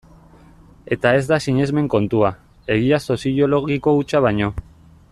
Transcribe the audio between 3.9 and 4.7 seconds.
hutsa baino.